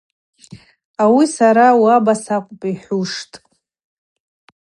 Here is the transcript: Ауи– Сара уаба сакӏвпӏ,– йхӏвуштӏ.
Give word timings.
Ауи– 1.03 1.25
Сара 1.35 1.67
уаба 1.81 2.13
сакӏвпӏ,– 2.23 2.65
йхӏвуштӏ. 2.73 3.35